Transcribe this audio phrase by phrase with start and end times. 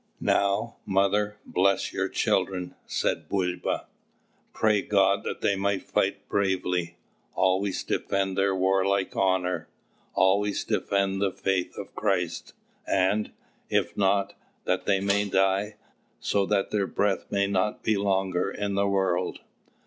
[0.19, 3.85] "Now, mother, bless your children," said Bulba.
[4.51, 6.95] "Pray God that they may fight bravely,
[7.35, 9.69] always defend their warlike honour,
[10.15, 12.55] always defend the faith of Christ;
[12.87, 13.31] and,
[13.69, 14.33] if not,
[14.63, 15.75] that they may die,
[16.19, 19.41] so that their breath may not be longer in the world."